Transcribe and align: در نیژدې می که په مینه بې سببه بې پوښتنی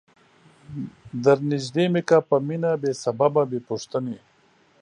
در 1.23 1.37
نیژدې 1.49 1.85
می 1.93 2.01
که 2.07 2.17
په 2.29 2.37
مینه 2.47 2.71
بې 2.81 2.91
سببه 3.03 3.41
بې 3.49 3.59
پوښتنی 3.67 4.17